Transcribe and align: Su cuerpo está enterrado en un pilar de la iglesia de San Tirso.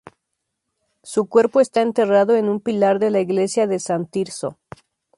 Su 1.03 1.27
cuerpo 1.27 1.59
está 1.61 1.81
enterrado 1.83 2.35
en 2.35 2.49
un 2.49 2.59
pilar 2.59 2.97
de 2.97 3.11
la 3.11 3.19
iglesia 3.19 3.67
de 3.67 3.77
San 3.77 4.07
Tirso. 4.07 4.57